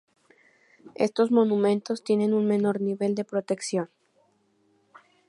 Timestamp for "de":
3.13-3.23